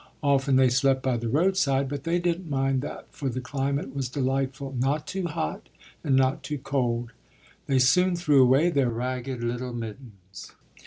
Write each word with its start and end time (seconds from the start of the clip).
Often 0.23 0.55
they 0.55 0.69
slept 0.69 1.03
by 1.03 1.15
the 1.17 1.29
roadside; 1.29 1.87
but 1.87 2.05
they 2.05 2.17
didn't 2.17 2.49
mind 2.49 2.81
that 2.81 3.05
for 3.13 3.29
the 3.29 3.39
climate 3.39 3.93
was 3.95 4.09
delightful 4.09 4.75
not 4.79 5.05
too 5.05 5.27
hot, 5.27 5.69
and 6.03 6.15
not 6.15 6.41
too 6.41 6.57
cold. 6.57 7.11
They 7.67 7.77
soon 7.77 8.15
threw 8.15 8.41
away 8.41 8.71
their 8.71 8.89
ragged 8.89 9.43
little 9.43 9.73
mittens. 9.73 10.53